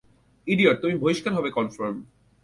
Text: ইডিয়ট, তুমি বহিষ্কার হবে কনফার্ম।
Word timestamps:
ইডিয়ট, 0.47 0.77
তুমি 0.81 0.95
বহিষ্কার 1.03 1.31
হবে 1.37 1.49
কনফার্ম। 1.57 1.97